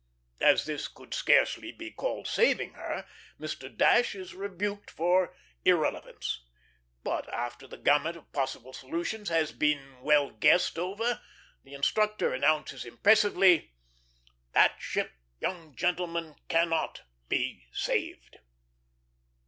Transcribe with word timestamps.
As 0.39 0.65
this 0.65 0.87
could 0.87 1.13
scarcely 1.13 1.71
be 1.71 1.91
called 1.91 2.27
saving 2.27 2.73
her, 2.73 3.05
Mr. 3.39 3.69
Dash 3.71 4.15
is 4.15 4.33
rebuked 4.33 4.89
for 4.89 5.35
irrelevance; 5.63 6.41
but, 7.03 7.31
after 7.31 7.67
the 7.67 7.77
gamut 7.77 8.15
of 8.17 8.31
possible 8.31 8.73
solutions 8.73 9.29
has 9.29 9.51
been 9.51 10.01
well 10.01 10.31
guessed 10.31 10.79
over, 10.79 11.21
the 11.63 11.75
instructor 11.75 12.33
announces 12.33 12.83
impressively, 12.83 13.75
"That 14.53 14.73
ship, 14.81 15.11
young 15.39 15.75
gentlemen, 15.75 16.33
cannot 16.49 17.03
be 17.29 17.67
saved." 17.71 18.37